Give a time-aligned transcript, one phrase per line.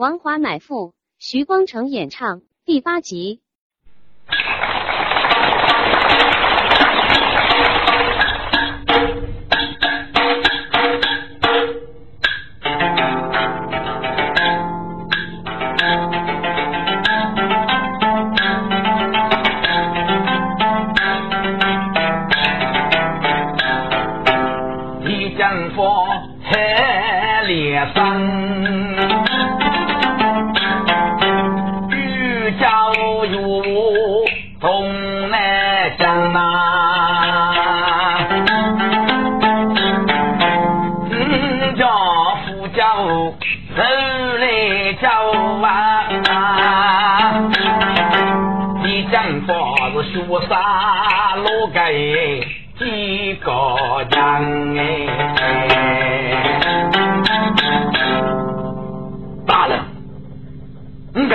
[0.00, 3.42] 王华买父，徐光成演唱第八集。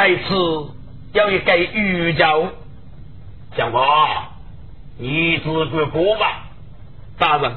[0.05, 0.69] 这次
[1.13, 2.49] 要一个宇宙，
[3.57, 4.29] 讲话，
[4.99, 6.43] 你只管过吧。
[7.17, 7.55] 大人，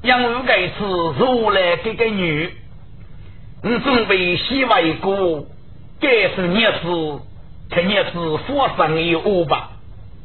[0.00, 0.86] 因为这次
[1.18, 2.54] 如来这个女，
[3.62, 5.44] 你准备洗外国，
[6.00, 7.20] 该是你是，
[7.68, 8.12] 肯定是
[8.46, 9.72] 佛生有误吧。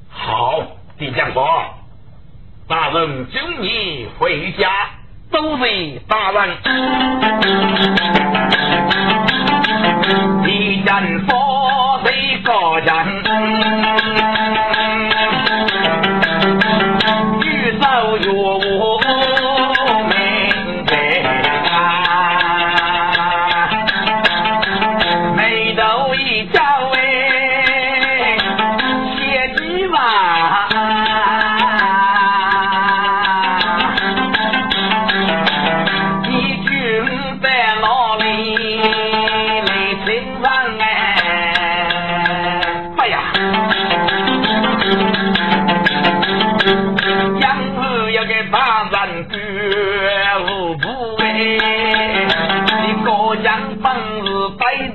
[0.09, 0.64] 好，
[0.98, 1.45] 地将国，
[2.70, 4.72] 大人请你回家。
[5.30, 6.58] 都是大人，
[10.88, 11.36] 地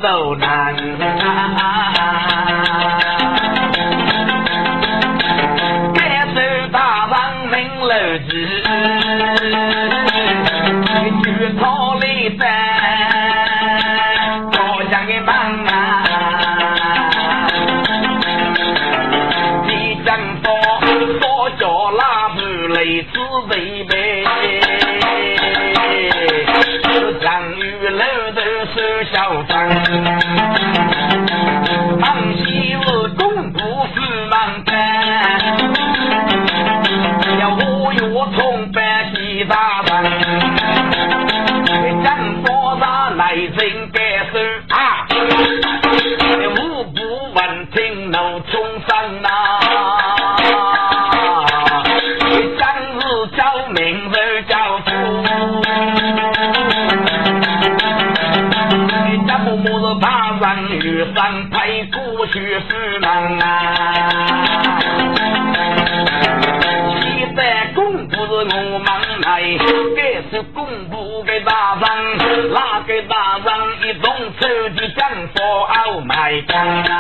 [0.02, 0.76] tàu nạn
[61.22, 63.46] 上配过去是郎啊。
[67.16, 68.86] 现在公不是我们
[69.22, 69.40] 来，
[69.94, 71.88] 这是公布给大人，
[72.52, 73.48] 那个大人
[73.84, 76.92] 一动手的将佛傲卖干啊。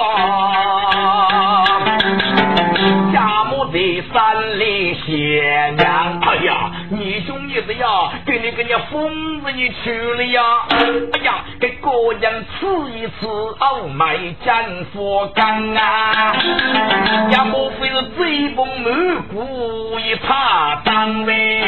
[0.00, 0.83] 啊。
[8.90, 10.42] 疯子你去了呀！
[11.12, 13.26] 哎呀，给个人吃一次
[13.58, 16.34] 欧美战佛干啊！
[17.30, 21.62] 呀，莫非是醉翁满谷一耙当嘞？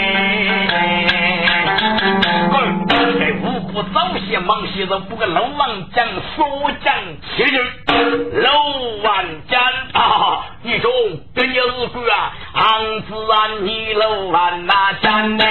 [3.19, 6.95] 该五谷早些忙些着，不过老王讲所讲
[7.37, 7.61] 七日，
[8.41, 8.51] 老
[9.03, 9.61] 王讲
[9.93, 10.91] 啊，你说
[11.33, 15.45] 跟你二哥啊，昂子啊，你老王那讲呢？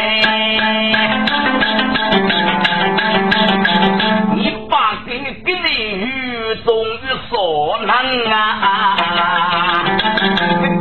[4.34, 5.70] 你把给你给你
[6.02, 9.86] 雨中雨所难啊，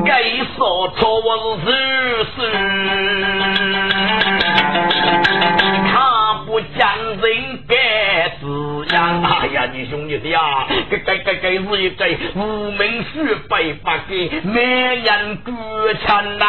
[0.04, 0.20] 该
[0.56, 1.93] 说错我是
[9.74, 12.06] 你兄弟的呀，该该该该是一个
[12.36, 15.52] 无名血白发的美人歌
[16.06, 16.44] 唱呐。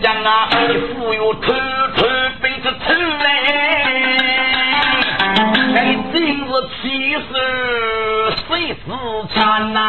[0.00, 1.52] 将啊，你忽悠偷
[1.96, 2.06] 偷
[2.40, 3.28] 背着偷来，
[5.74, 6.48] 哎，今日
[6.80, 7.20] 七十
[8.46, 8.76] 谁是
[9.34, 9.80] 惨呐？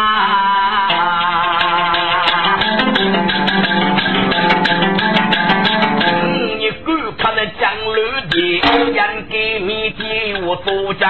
[8.31, 11.07] 流的，演给你的我作证。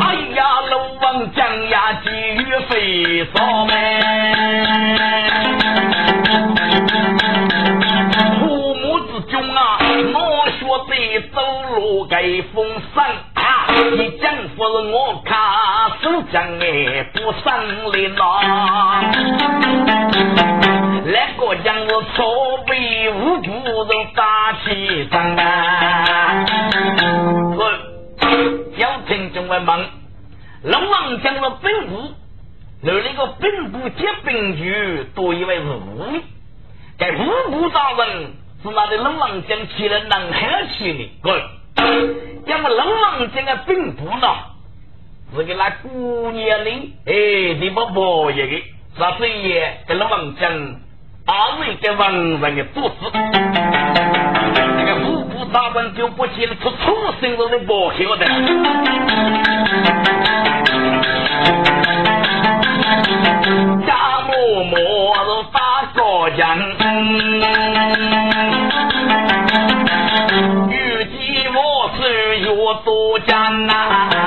[0.00, 3.74] 哎呀，老王将呀，几月飞扫门？
[8.40, 9.78] 父母之中啊，
[10.14, 10.16] 我
[10.58, 10.92] 学的
[11.34, 11.36] 走
[11.76, 12.22] 路该
[12.54, 13.04] 风声
[13.34, 13.66] 啊，
[13.96, 15.36] 你讲夫人我看
[16.02, 17.46] 手将哎不上
[17.92, 18.22] 来了。
[21.08, 26.44] 来个将是朝北无辜人打起仗啊！
[28.20, 29.86] 是小听众们问，
[30.64, 32.12] 龙王将了兵部，
[32.84, 36.20] 而那个兵部接兵局，多以为是武力。
[36.98, 41.42] 该五部大人是那的龙王将起来南海去的，对。
[42.44, 44.28] 要么龙王将的兵部呢，
[45.34, 46.70] 是给那姑娘的，
[47.06, 48.62] 哎，你不包一个，
[48.98, 50.80] 啥子也给龙王将。
[51.30, 52.94] 二位给文人的主子，
[54.76, 58.24] 那个五谷大人就不见出出生都是不晓得。
[63.86, 63.92] 家
[64.26, 65.58] 默默是打
[65.94, 66.58] 高将，
[70.70, 72.46] 遇见我是越
[72.86, 74.17] 多将呐。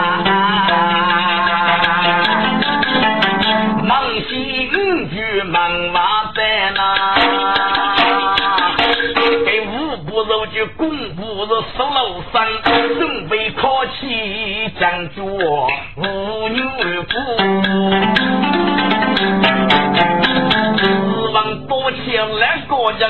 [15.41, 15.49] 将
[15.95, 16.59] 军五牛
[17.03, 17.11] 夫。
[21.67, 23.09] 多钱来个人，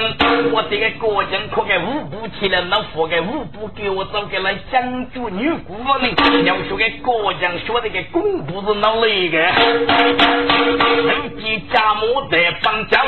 [0.52, 6.00] 我这个个人可给五步起来，那佛给五步给我找给来将军女姑娘，
[6.46, 9.38] 要学个个人学这个功夫是哪里的？
[9.50, 13.00] 手机家母在帮教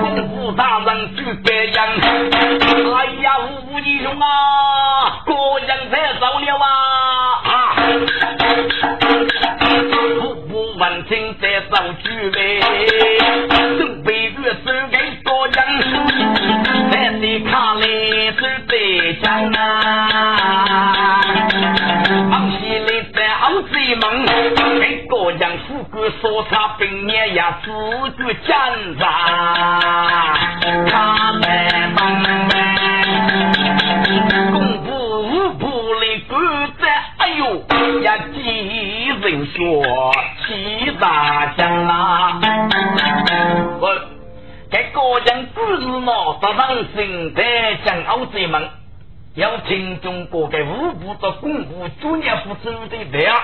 [0.00, 1.86] 功夫大人举白杨，
[2.94, 3.26] 哎呀，
[3.84, 5.32] 英雄啊，个
[5.66, 7.76] 人才走了啊！
[10.78, 11.70] 万金在手
[12.02, 12.60] 举杯，
[13.78, 15.56] 准备月收给个人，
[16.90, 18.72] 在你看来是得
[19.22, 21.20] 奖啊！
[22.30, 24.02] 忙起来在好贼门，
[24.80, 28.52] 给个人富贵说他兵年呀，自个讲
[28.98, 29.04] 啥？
[30.90, 31.44] 他们
[31.94, 32.00] 忙
[39.54, 40.12] 几人说？
[40.46, 42.40] 七大将啊！
[43.80, 43.94] 我
[44.70, 48.68] 这个人故事呢，得上心在讲奥贼们，
[49.34, 53.36] 要听中国的五部的功夫专业负责的对啊！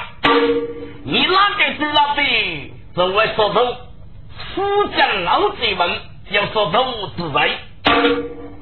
[1.04, 2.22] 你哪个知道的？
[2.94, 3.60] 作为说头，
[4.54, 5.88] 苏讲奥贼们
[6.30, 7.50] 要说头自在，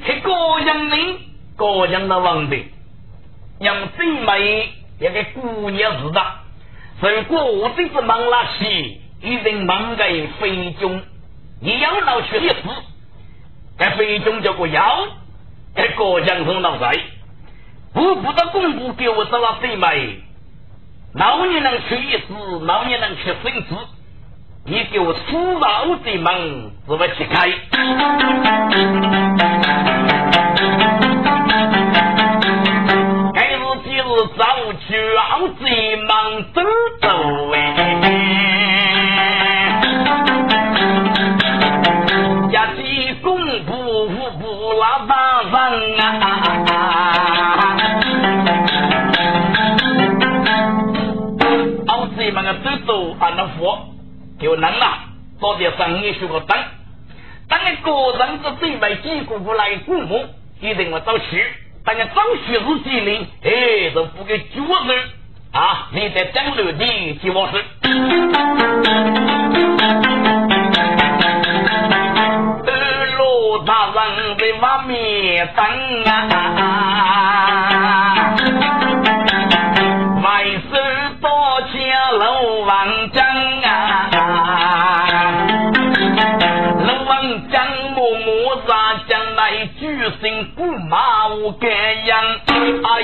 [0.06, 1.18] 是个人民
[1.56, 2.66] 个人的问题，
[3.58, 6.22] 让最美一个姑娘知道。
[7.00, 11.00] 如果我这次忙了起，一定忙给飞中，
[11.60, 12.56] 你要闹去一死，
[13.78, 15.06] 该飞中叫个要，
[15.76, 16.92] 该国将从闹在，
[17.94, 20.20] 我不得公布给我得了最美，
[21.14, 23.76] 老年人去一死，老年人去生死，
[24.64, 25.20] 你给我死
[25.60, 27.52] 老的门是不去开？
[35.08, 36.60] 去好贼忙走
[37.00, 37.08] 走
[37.52, 37.58] 哎，
[42.52, 45.50] 呀几公不不拉大人
[45.98, 46.04] 啊！
[51.86, 53.88] 好贼忙啊走走啊那佛
[54.38, 54.98] 就能了，
[55.40, 56.58] 早点生意学个灯，
[57.48, 60.26] 当你个人这最美几姑不来父母，
[60.60, 61.46] 一定要早去。
[61.88, 64.92] 大家张学士机灵，哎，都不给脚子
[65.52, 65.88] 啊！
[65.90, 67.64] 你在江流的计划是，
[72.66, 75.64] 二路大人为瓦灭灯
[76.04, 77.67] 啊！
[89.48, 89.88] 来举
[90.20, 91.26] 身不马。
[91.28, 91.68] 我这
[92.04, 92.22] 样，
[92.84, 93.00] 哎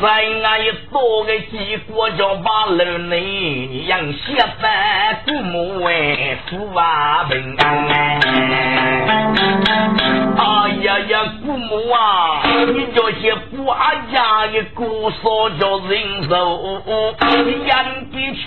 [0.00, 0.08] 在
[0.42, 7.88] 俺一做个几国叫把楼内，养些饭，父母为父啊平安
[10.38, 16.82] 哎呀呀，父母啊，你这些不阿家的姑嫂叫人寿，
[17.66, 18.44] 养的去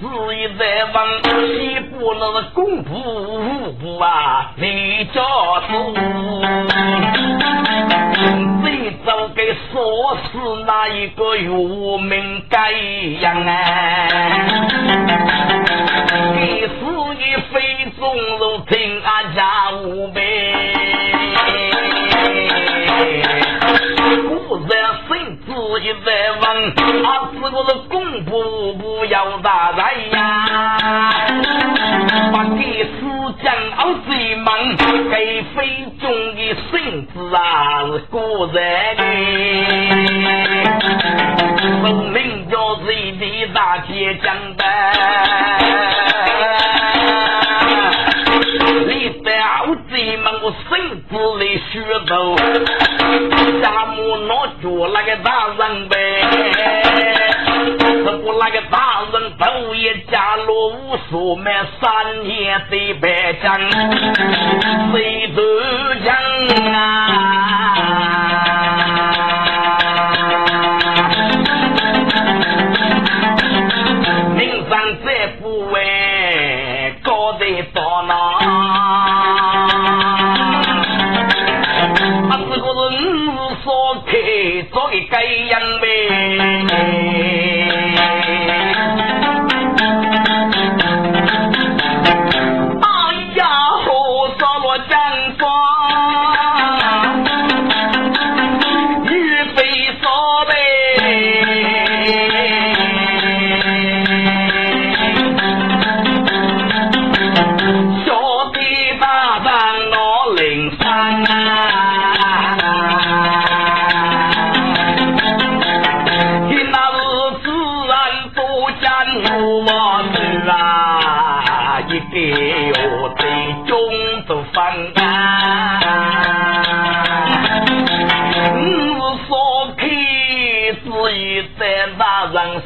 [0.34, 0.62] 一在
[0.92, 0.96] 问，
[1.46, 2.90] 西部那个公仆
[3.80, 5.20] 不啊，你家
[5.68, 5.72] 住。
[9.12, 11.48] 最早给说死那一个月
[11.98, 12.72] 命该
[13.20, 14.08] 样啊？
[16.34, 16.70] 给是
[17.18, 20.51] 你非中如听俺家无辈，
[25.82, 26.44] 一在问，
[27.04, 31.10] 啊，是我的公婆不要打来呀？
[32.32, 32.88] 把给是
[33.42, 34.76] 讲好最忙，
[35.10, 36.38] 给非中的
[36.70, 37.40] 孙子啊
[37.86, 38.56] 是古人
[41.82, 42.16] 分明
[42.48, 44.62] 就是一的大铁匠的。
[48.86, 48.90] 你
[49.24, 49.28] 在
[49.66, 50.70] 我最忙我孙
[51.08, 52.12] 子的血肉，
[53.60, 53.96] 下母
[54.62, 55.96] 拿脚那个大人呗。
[58.04, 63.58] 这不那个大人头也家落无数满三年的白将，
[64.92, 65.42] 谁都
[66.04, 66.14] 讲
[66.72, 67.11] 啊！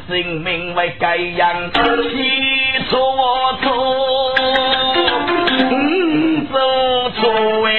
[0.08, 1.80] 性命为该样，起
[2.88, 2.98] 错
[3.62, 4.34] 错，
[5.70, 6.58] 嗯，走
[7.10, 7.30] 错
[7.66, 7.70] 哎，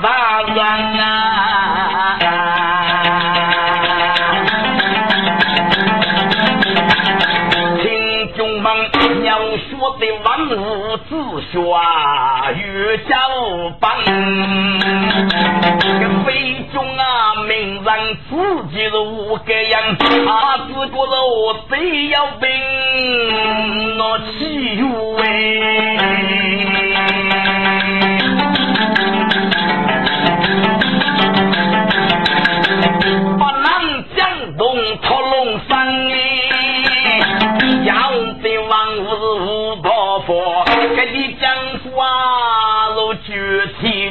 [0.00, 0.58] 不了大人
[1.00, 2.18] 啊，
[7.82, 7.86] 听
[8.36, 8.66] 众们
[9.24, 11.10] 要说的万物自
[11.50, 13.16] 学啊，越教
[13.80, 13.90] 棒。
[16.00, 16.28] 这非
[16.72, 18.32] 中啊，名人自
[18.72, 22.48] 己都无个样，他只觉得我最要病，
[23.98, 24.86] 我气哟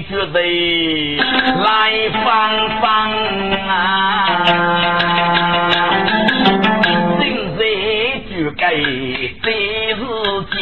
[0.10, 1.68] 体具体来
[2.24, 2.26] 放
[2.80, 2.86] 放
[3.68, 3.70] 啊，
[7.20, 7.24] 今
[7.58, 7.60] 日
[8.30, 8.62] 就该
[9.44, 9.46] 对
[9.96, 10.02] 自
[10.56, 10.58] 己。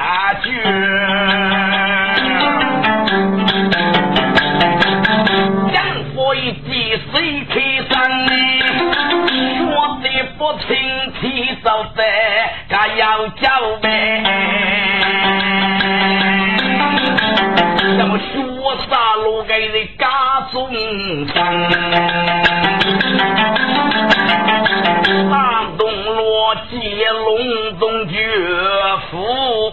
[0.00, 0.48] 为俩句，
[5.72, 5.76] 江
[6.14, 7.54] 火一急水开
[7.90, 7.92] 山，
[9.58, 9.68] 说
[10.02, 10.68] 的不清
[11.20, 11.20] 气。
[11.62, 12.02] 手的，
[12.70, 13.50] 他要交
[13.82, 14.22] 呗。
[17.98, 18.24] 那么雪
[18.88, 20.08] 杀路给的家
[20.50, 20.70] 中
[21.28, 21.36] 上，
[25.30, 25.82] 大东
[26.16, 28.16] 罗接隆中绝
[29.10, 29.69] 夫，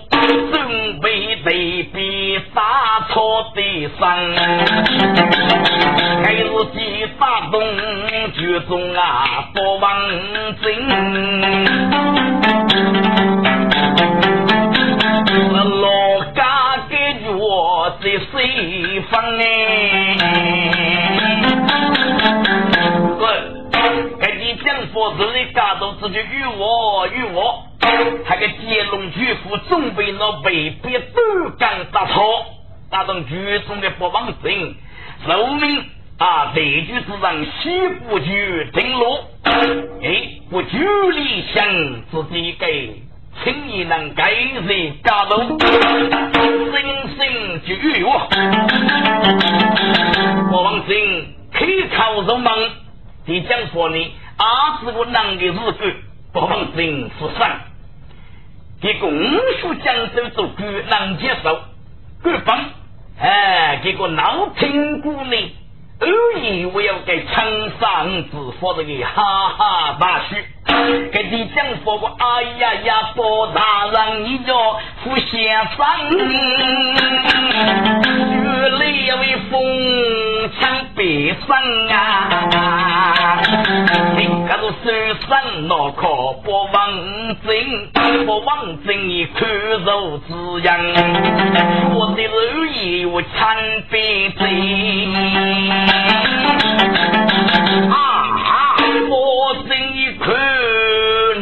[3.38, 3.62] 大错的
[4.00, 4.02] 上，
[6.24, 7.62] 开始去大东
[8.34, 10.10] 绝中啊，不忘
[10.60, 10.66] 真。
[15.70, 16.42] 老家
[16.90, 17.28] 给脚
[18.02, 19.44] 在西方哎，
[23.20, 23.22] 是，
[24.40, 27.64] 你讲佛子的家都自己与我与我，
[28.26, 32.46] 还个接龙巨富准备那未必都敢打错，
[32.90, 34.76] 打动剧中的不忘心，
[35.26, 35.86] 寿命
[36.18, 39.18] 啊，这句是让西部剧登陆，
[40.02, 41.66] 哎，不久理想
[42.12, 43.02] 自己给。
[43.44, 45.68] 请你能改日家路，生
[47.16, 48.28] 生就与我。
[50.52, 50.96] 我王生
[51.52, 51.66] 开
[51.96, 52.52] 口入门，
[53.26, 54.12] 你讲说呢？
[54.38, 55.96] 阿是我能的日子，
[56.34, 57.60] 我王生是上。
[58.82, 59.12] 给公
[59.62, 61.60] 输江州做官能接受，
[62.24, 62.60] 官方
[63.20, 65.36] 哎，这个老听姑呢。
[66.00, 66.08] 偶
[66.40, 67.44] 以我要给长
[67.80, 70.36] 沙子发这个哈哈大笑，
[71.12, 75.86] 给你讲说过，哎呀呀，包大人你叫胡先生，
[78.44, 79.60] 越来越为风
[80.60, 81.58] 枪北上
[81.90, 83.40] 啊！
[84.16, 84.52] 你可
[84.84, 86.08] 是手上脑壳
[86.44, 86.76] 不忘
[87.46, 87.52] 真，
[88.26, 89.46] 不忘真你口
[89.86, 90.78] 肉滋养，
[91.94, 93.58] 我的肉也我参
[93.90, 94.42] 北真。
[97.92, 97.96] 啊！
[99.10, 100.26] 我这一看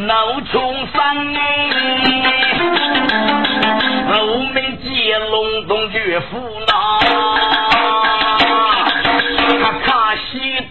[0.08, 0.54] 闹穷
[0.94, 0.94] 山，
[4.08, 4.14] 后
[4.54, 6.32] 面接龙东岳父
[6.68, 6.72] 那，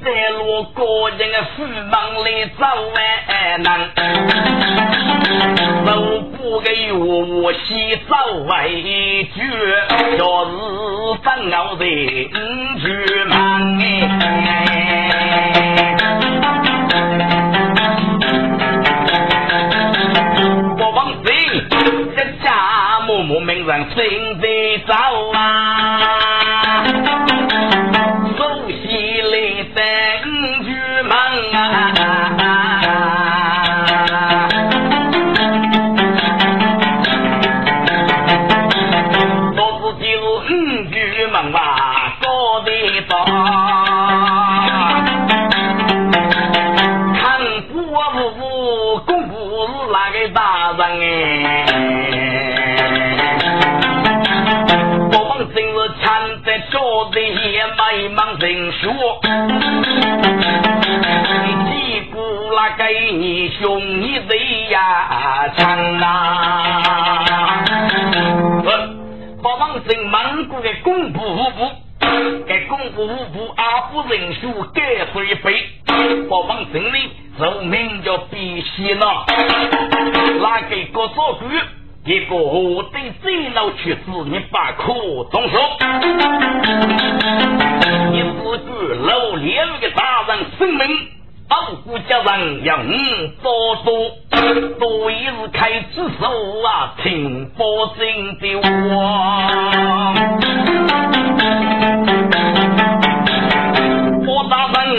[0.04, 0.84] 西带路个
[1.16, 2.62] 人的父忙来找
[2.92, 2.96] 万
[3.62, 3.66] 难，
[5.86, 8.14] 都不给我西找
[8.44, 9.40] 外绝，
[10.18, 10.50] 要是
[11.22, 13.82] 烦恼的去忙哎。
[20.78, 21.26] 我王生，
[22.14, 22.46] 这家
[23.06, 24.44] 默默名人心在
[24.86, 24.94] 找
[25.32, 26.03] 啊，
[63.16, 64.36] 你兄弟的
[64.70, 67.64] 呀强啊！
[69.40, 71.70] 不忙人蒙古的公布部，
[72.46, 75.64] 给公布部阿夫人数改水杯，
[76.28, 79.26] 不忙人里人名叫必须了，
[80.40, 81.50] 那个各做官。
[82.06, 82.36] 一个
[82.92, 85.58] 对贼老去子，你把口动手。
[88.12, 91.08] 你自个老两个大人生命，
[91.48, 92.76] 傲骨家人要
[93.42, 94.10] 多多，
[94.78, 98.64] 多一日开只手啊，听佛经的话。
[104.26, 104.98] 我大人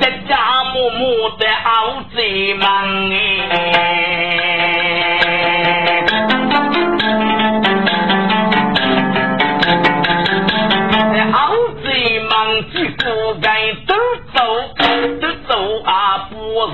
[0.00, 2.22] 在家默默的熬着
[2.58, 3.35] 忙哎。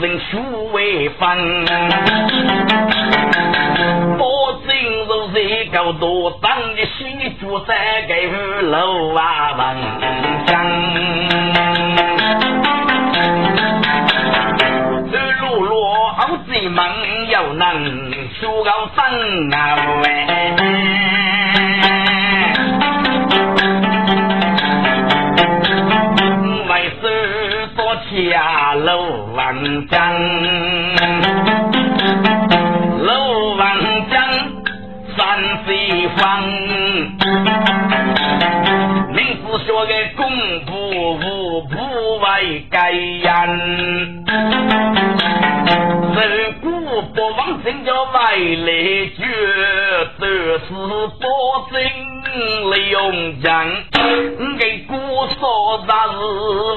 [0.01, 1.65] 人数为分，
[4.19, 8.23] 多金如水高多，当的西住在盖
[8.63, 9.77] 楼啊门
[10.47, 10.51] 上，
[15.11, 16.85] 走路落后子门
[17.29, 20.42] 又能修高山啊喂。
[36.17, 36.43] 方，
[39.13, 40.21] 名字说个公
[40.67, 40.71] 布
[41.15, 41.75] 无不
[42.19, 42.25] 为
[42.71, 43.27] 盖言，
[46.15, 46.17] 自
[46.61, 46.67] 古
[47.15, 48.71] 不王真叫外来
[49.17, 49.21] 绝，
[50.19, 50.69] 都是
[51.21, 51.25] 保
[51.71, 51.75] 证
[52.73, 53.51] 利用将，
[54.59, 54.93] 给姑
[55.39, 56.19] 说那是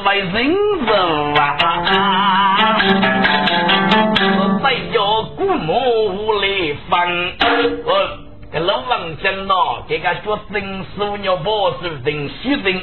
[0.06, 0.34] 为人
[0.86, 0.92] 肉
[1.36, 1.42] 啊，
[4.64, 4.96] 再叫
[5.36, 6.46] 姑母来
[6.90, 6.94] 分。
[8.60, 12.82] 老王讲咯，这个做生手要保守人喜人，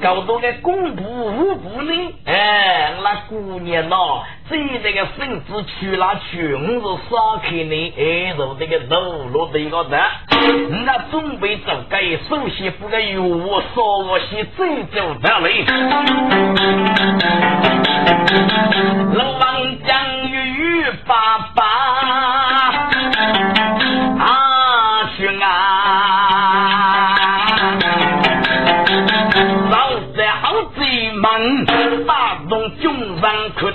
[0.00, 1.92] 搞到个公布五步呢？
[2.24, 6.54] 哎，那姑娘咯，这这个孙子去哪去？
[6.54, 10.00] 我是少看你，哎，做这个路路的一个的，
[10.84, 15.64] 那准备走该首先不该由我说我先走走的嘞。
[19.14, 23.51] 老王讲与爸爸。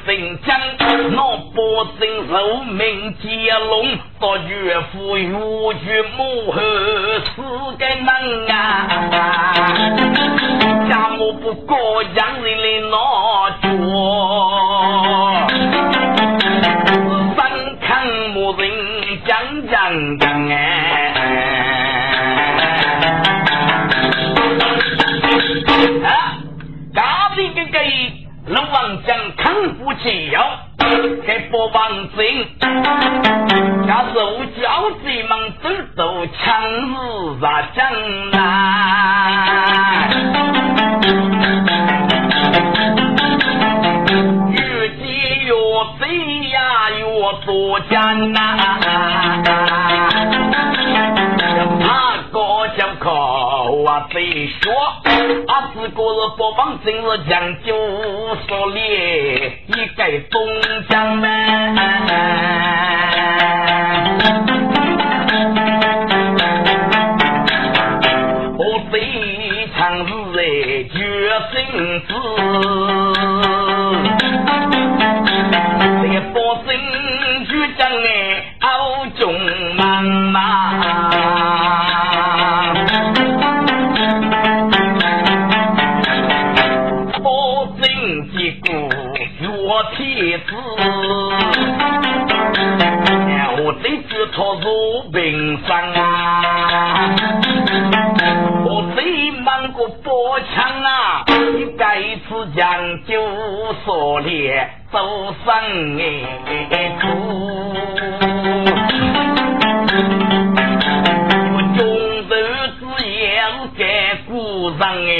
[0.08, 1.20] 上可真将，那
[1.54, 1.60] 保
[2.00, 5.28] 证寿命接龙，到岳父岳
[5.84, 6.62] 绝母后
[7.36, 7.41] 是
[7.78, 8.56] 个能啊！
[10.89, 12.96] 家母不过洋人的那
[13.62, 13.67] 脚，
[17.36, 17.39] 三
[17.82, 18.72] 看木人
[19.26, 19.30] 讲
[19.70, 20.54] 讲讲哎。
[28.58, 30.43] 龙王将康复解药
[31.28, 32.26] 给播放真，
[33.86, 37.86] 假如教贼们走走强日杀将
[38.32, 40.10] 来，
[44.50, 45.04] 越急
[45.46, 45.54] 越
[46.00, 47.06] 贼呀越
[47.46, 48.58] 多艰难，
[51.80, 54.74] 他高叫口啊贼说。
[55.48, 57.76] 啊，自个是不帮真是讲究
[58.48, 58.80] 说理，
[59.68, 60.40] 一概中
[60.90, 62.57] 将门。
[101.98, 105.00] 你该次将就所列走
[105.44, 105.56] 上
[105.98, 106.02] 哎
[107.02, 107.06] 苦，
[111.54, 111.80] 我中
[112.30, 112.36] 斗
[112.78, 113.18] 之言
[113.76, 113.82] 该
[114.30, 114.30] 故
[114.70, 115.12] 人哎。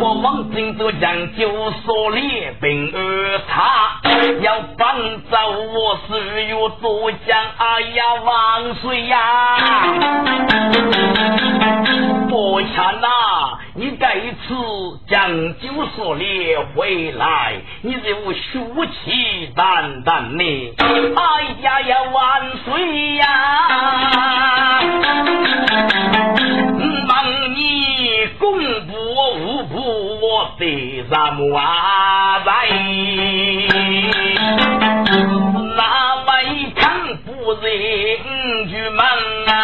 [0.00, 2.98] 王金都将就所列兵二
[3.48, 4.00] 差，
[4.42, 4.96] 要帮
[5.28, 9.16] 着我是有多将，哎呀万岁呀！
[12.28, 13.08] 伯强呐，
[13.74, 14.38] 你这一次
[15.08, 20.74] 将就所列回来，你就竖起担当呢！
[20.78, 23.24] 哎呀呀万岁呀！
[27.08, 27.12] 望
[27.54, 28.92] 你公布
[29.38, 29.78] 五步。
[30.20, 32.50] 我的什么啊在？
[35.76, 35.80] 那
[36.26, 36.28] 位
[36.76, 36.80] 康
[37.24, 37.26] 夫
[37.62, 37.66] 人
[38.68, 38.98] 去问
[39.48, 39.54] 啊？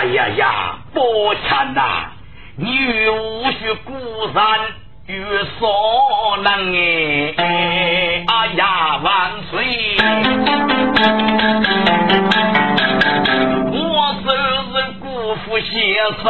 [0.00, 2.08] 哎呀呀，伯强呐，
[2.56, 2.66] 你
[3.10, 3.92] 无需孤
[4.32, 4.58] 山。
[5.06, 6.52] 有所能
[7.36, 9.96] 哎，哎呀万岁！
[13.72, 14.24] 我是
[14.70, 15.70] 是姑父先
[16.22, 16.24] 生，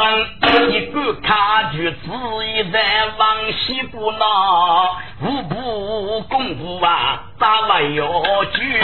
[0.72, 1.96] 一个卡举子
[2.56, 2.80] 一在
[3.18, 8.04] 往西不闹，五步功夫啊，咋没有
[8.54, 8.80] 绝？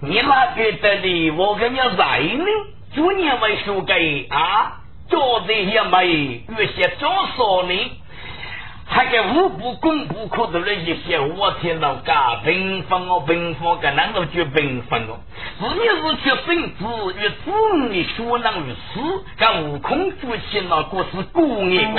[0.00, 1.30] 你哪觉得的？
[1.32, 2.44] 我跟你在呢？
[2.94, 4.72] 就年为书给啊？
[5.08, 7.72] 做这些没有些着说呢？
[8.90, 15.18] 还给五部公布可多了一些，我听到噶平分哦，平分个难道就平分哦？
[15.60, 16.84] 是你是去生子
[17.20, 17.50] 与子
[17.90, 19.00] 女学能于死，
[19.36, 21.96] 噶悟空举起那个是故业功。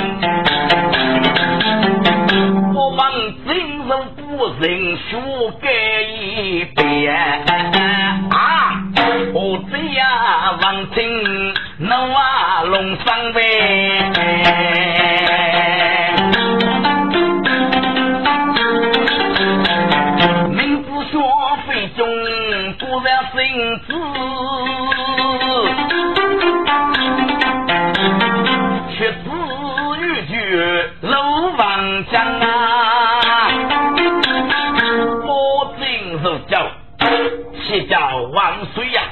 [2.74, 3.12] 我望
[3.46, 4.19] 今日不
[4.60, 5.16] 人学
[5.60, 5.68] 改
[6.02, 7.14] 一遍
[8.30, 8.82] 啊！
[9.32, 13.40] 我这样望听能啊龙上呗。
[21.96, 22.06] 中
[22.78, 23.36] 不然生
[23.80, 23.88] 子，
[37.86, 39.02] 叫万岁呀！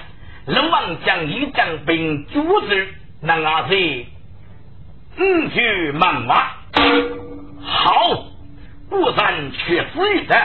[0.47, 6.35] 龙王将一将兵阻止，那阿四，你去骂骂。
[7.63, 8.25] 好，
[8.89, 10.37] 孤山确实有的，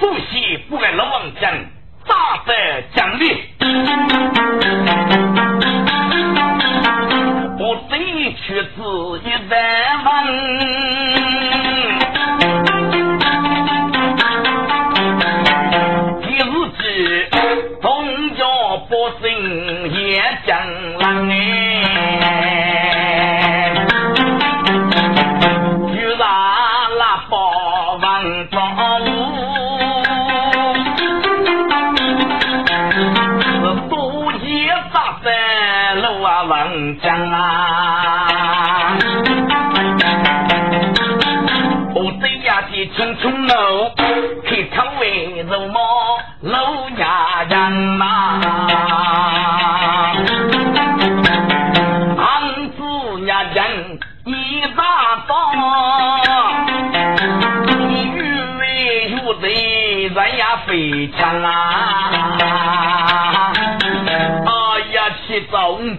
[0.00, 1.52] 可惜不给龙王将
[2.06, 4.39] 大得奖励。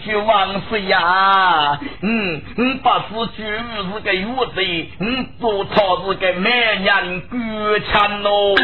[0.02, 2.90] 去王师呀，嗯，嗯，不
[3.26, 4.62] 是句是个月子，
[5.00, 8.56] 嗯，做错是个美人鬼强喽。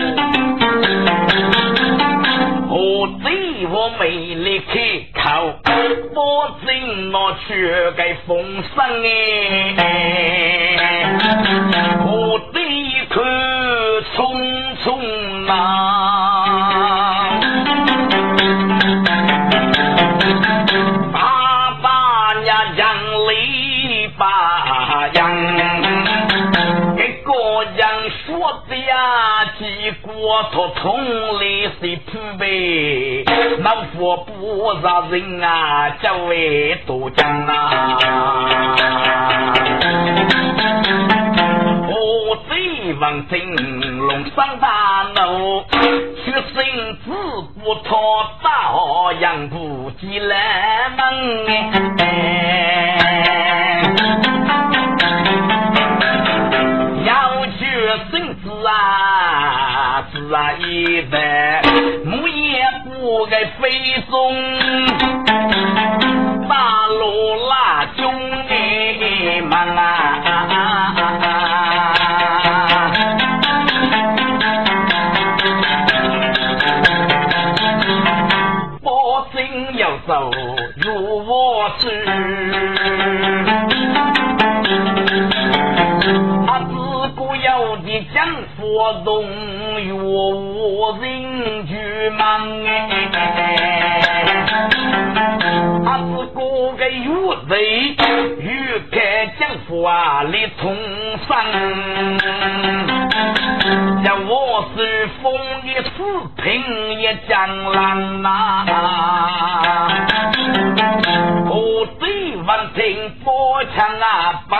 [2.69, 4.73] 我对我没力开
[5.13, 5.53] 口，
[6.13, 6.67] 保证
[7.13, 7.15] 我
[7.47, 8.75] 去个风声
[9.77, 9.81] 哎，
[12.05, 12.57] 我对
[13.09, 13.15] 口
[14.15, 14.15] 匆
[14.83, 14.85] 匆
[15.49, 15.53] 啊。
[30.17, 31.99] 几国托同类是匹
[32.39, 33.23] 配，
[33.59, 37.99] 那佛不让人啊，这位都讲啊。
[41.87, 43.55] 我这王金
[43.99, 45.63] 龙山大怒，
[46.25, 46.63] 去生
[47.05, 47.11] 子
[47.63, 48.73] 不托大
[49.19, 51.45] 杨不及来门。
[60.17, 61.61] 子啊一代，
[62.03, 63.69] 母也不该飞
[64.09, 64.33] 送，
[66.49, 68.11] 大路拉兄
[68.47, 69.83] 弟们啊！
[78.83, 79.37] 保证
[79.77, 80.31] 要走
[80.77, 81.83] 入我师。
[87.83, 88.25] 的江
[88.57, 89.23] 佛动，
[90.93, 92.71] 人居忙哎，
[95.83, 96.39] 他是哥
[96.77, 97.95] 个有贼，
[98.39, 98.95] 欲开
[99.39, 100.75] 江佛啊立通
[101.27, 101.27] 山，
[104.03, 105.97] 像我是风的四
[106.41, 107.35] 平也江
[107.71, 108.65] 浪呐，
[111.49, 114.57] 我对闻听佛枪啊奔，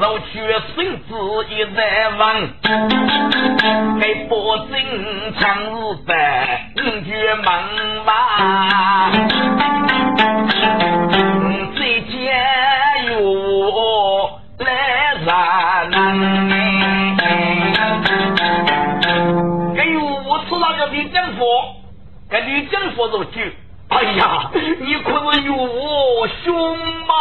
[0.00, 0.76] 肉血生
[1.08, 1.14] 子
[1.50, 1.80] 一在
[2.18, 2.20] 问。
[4.00, 4.34] 给保
[4.66, 4.72] 证
[5.38, 5.64] 长日
[6.06, 7.44] 白，五绝门
[8.04, 8.12] 吧。
[22.66, 23.56] 给李江佛都去。
[23.88, 24.50] 哎呀，
[24.80, 27.14] 你可是有我凶嘛？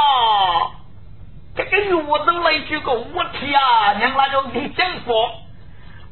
[1.55, 3.93] 这个月我等来句个我天啊！
[3.93, 5.31] 娘那叫李江佛，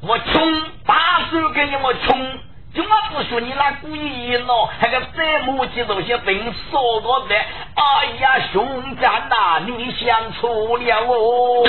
[0.01, 2.39] 我穷，大手给你我穷，
[2.73, 11.63] 就我不说你那故意喏，还个再磨叽东西等说过的，哎呀，兄长呐，你想错了哦！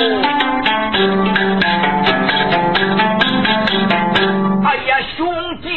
[4.65, 5.67] 哎呀，兄家，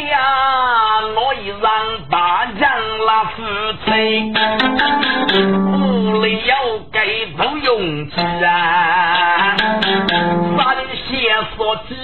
[1.15, 1.69] 我已让
[2.09, 2.69] 大将
[3.05, 3.43] 拉夫
[3.85, 3.87] 妻，
[5.37, 6.53] 屋里有
[6.91, 9.55] 给不用吃啊，
[10.57, 10.59] 三
[11.07, 11.09] 线
[11.55, 11.95] 所指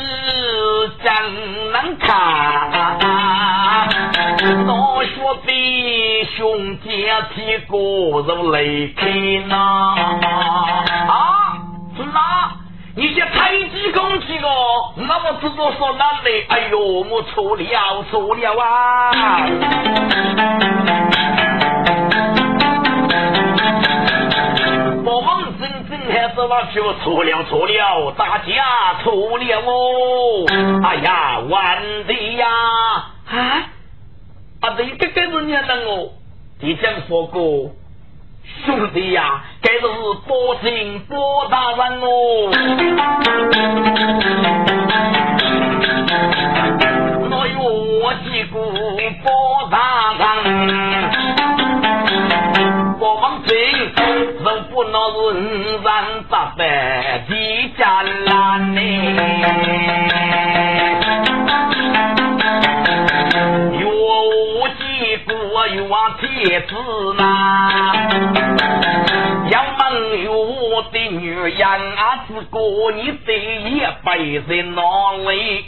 [1.03, 1.05] 真
[1.71, 2.07] 难看，
[4.67, 6.87] 我说比兄家
[7.33, 8.63] 提过肉来
[8.95, 9.55] 看呐
[11.09, 11.57] 啊，
[12.13, 12.15] 那。
[12.97, 13.25] 你些
[14.15, 16.45] 太极攻击我，那么只多说难嘞？
[16.47, 19.11] 哎呦，我错了，错了啊！
[25.03, 30.45] 我们真正还是我就错了，错了，大家错了哦！
[30.83, 32.47] 哎呀，完的呀！
[33.27, 33.67] 啊
[34.61, 36.09] 啊，这个该是年人哦，
[36.61, 37.69] 即将说过。
[38.65, 39.81] 兄弟呀，该是
[40.27, 42.05] 包金包大人哦。
[47.31, 47.59] 我有
[48.01, 48.53] 我几个
[49.23, 49.25] 包
[49.69, 49.75] 大
[50.17, 50.23] 人，
[52.99, 55.31] 我王金人不能是五
[55.83, 56.61] 人八百
[57.27, 57.31] 的
[57.77, 58.27] 家难
[58.73, 58.77] 呢。
[63.79, 63.83] 有
[65.55, 66.75] 望天子
[67.17, 67.23] 呐，
[69.49, 72.59] 要问有我的女人啊，子哥
[72.93, 74.81] 你这一辈子哪
[75.31, 75.65] 里？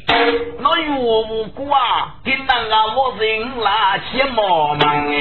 [0.60, 2.16] 那有无辜啊？
[2.24, 5.16] 给那个我人拉些毛门哎，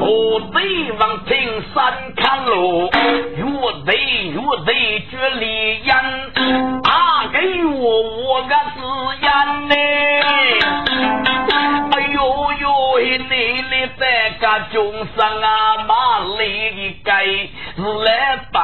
[0.00, 2.90] 我对望青山看路，
[3.36, 3.44] 越
[3.86, 3.94] 对
[4.28, 4.68] 越对
[5.08, 5.44] 绝离
[5.86, 5.94] 人。
[14.50, 18.60] 在个中山啊，马里该是来办？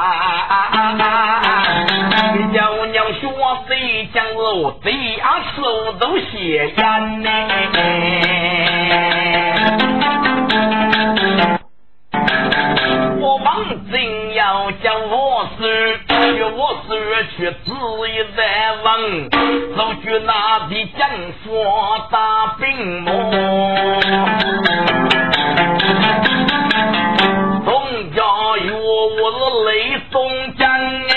[2.50, 3.30] 娘娘说
[3.68, 7.30] 谁讲我这样手都写眼呢？
[13.46, 16.00] 我忙真要将我事，
[16.56, 18.42] 我事却只一在
[18.82, 19.30] 问，
[19.76, 21.08] 老君那的将
[21.44, 23.12] 说大兵魔，
[27.64, 28.18] 宋家
[28.66, 29.70] 有我是雷
[30.10, 30.12] 松
[30.56, 30.68] 将
[31.08, 31.14] 哎，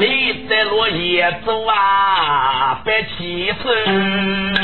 [0.00, 4.59] 李在落叶子啊，别气声。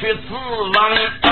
[0.00, 1.27] 去指望，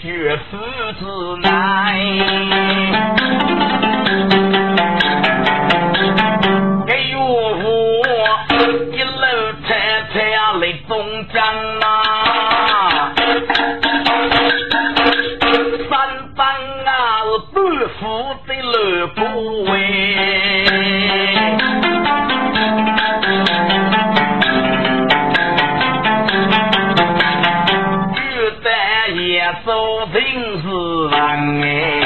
[0.00, 0.56] 绝世
[0.98, 1.02] 之
[1.42, 1.50] 难。
[6.86, 7.16] 哎呦，
[8.92, 9.20] 一路
[9.66, 9.68] 踩
[10.12, 10.14] 踩
[10.60, 10.92] 来中
[11.32, 11.36] 将
[11.80, 13.12] 啊！
[18.00, 18.02] 富
[18.46, 19.20] 的乐不
[19.64, 21.03] 为，
[30.13, 30.21] 走平
[30.61, 30.67] 是
[31.09, 32.02] 人哎，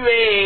[0.00, 0.39] 要